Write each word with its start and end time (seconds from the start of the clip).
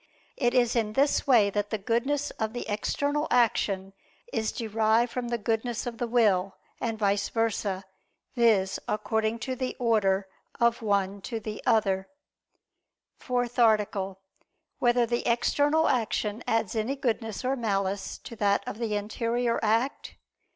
It 0.35 0.55
is 0.55 0.75
in 0.75 0.93
this 0.93 1.27
way 1.27 1.51
that 1.51 1.69
the 1.69 1.77
goodness 1.77 2.31
of 2.39 2.53
the 2.53 2.65
external 2.67 3.27
action 3.29 3.93
is 4.33 4.51
derived 4.51 5.11
from 5.11 5.27
the 5.27 5.37
goodness 5.37 5.85
of 5.85 5.99
the 5.99 6.07
will, 6.07 6.55
and 6.79 6.97
vice 6.97 7.29
versa; 7.29 7.83
viz. 8.35 8.79
according 8.87 9.37
to 9.45 9.55
the 9.55 9.75
order 9.77 10.27
of 10.59 10.81
one 10.81 11.21
to 11.21 11.39
the 11.39 11.61
other.________________________ 11.67 12.07
FOURTH 13.23 13.59
ARTICLE 13.59 14.03
[I 14.03 14.09
II, 14.09 14.15
Q. 14.15 14.79
20, 14.79 14.87
Art. 14.87 14.95
4] 14.97 15.01
Whether 15.03 15.05
the 15.05 15.27
External 15.31 15.87
Action 15.87 16.43
Adds 16.47 16.75
Any 16.75 16.95
Goodness 16.95 17.45
or 17.45 17.55
Malice 17.55 18.17
to 18.17 18.35
That 18.35 18.63
of 18.67 18.79
the 18.79 18.95
Interior 18.95 19.59
Act? 19.61 20.15